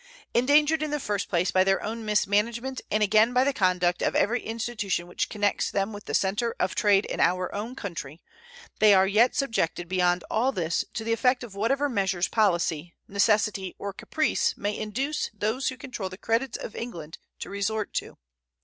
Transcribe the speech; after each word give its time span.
Endangered 0.33 0.81
in 0.81 0.89
the 0.89 0.99
first 0.99 1.29
place 1.29 1.51
by 1.51 1.63
their 1.63 1.79
own 1.83 2.03
mismanagement 2.03 2.81
and 2.89 3.03
again 3.03 3.33
by 3.33 3.43
the 3.43 3.53
conduct 3.53 4.01
of 4.01 4.15
every 4.15 4.41
institution 4.41 5.05
which 5.05 5.29
connects 5.29 5.69
them 5.69 5.93
with 5.93 6.05
the 6.05 6.15
center 6.15 6.55
of 6.59 6.73
trade 6.73 7.05
in 7.05 7.19
our 7.19 7.53
own 7.53 7.75
country, 7.75 8.19
they 8.79 8.95
are 8.95 9.05
yet 9.05 9.35
subjected 9.35 9.87
beyond 9.87 10.23
all 10.27 10.51
this 10.51 10.83
to 10.95 11.03
the 11.03 11.13
effect 11.13 11.43
of 11.43 11.53
whatever 11.53 11.87
measures 11.87 12.27
policy, 12.27 12.95
necessity, 13.07 13.75
or 13.77 13.93
caprice 13.93 14.57
may 14.57 14.75
induce 14.75 15.29
those 15.35 15.67
who 15.67 15.77
control 15.77 16.09
the 16.09 16.17
credits 16.17 16.57
of 16.57 16.75
England 16.75 17.19
to 17.37 17.51
resort 17.51 17.93
to. 17.93 18.17